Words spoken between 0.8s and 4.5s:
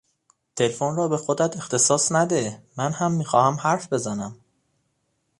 را به خودت اختصاص نده! منهم میخواهم حرف بزنم!